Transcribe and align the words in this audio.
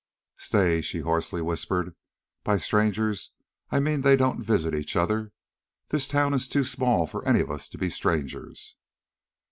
"Stay!" 0.39 0.81
she 0.81 1.01
hoarsely 1.01 1.43
whispered. 1.43 1.93
"By 2.43 2.57
strangers 2.57 3.29
I 3.69 3.79
mean 3.79 4.01
they 4.01 4.15
don't 4.15 4.41
visit 4.41 4.73
each 4.73 4.95
other. 4.95 5.31
The 5.89 5.99
town 5.99 6.33
is 6.33 6.47
too 6.47 6.63
small 6.63 7.05
for 7.05 7.23
any 7.23 7.39
of 7.41 7.51
us 7.51 7.67
to 7.67 7.77
be 7.77 7.91
strangers." 7.91 8.77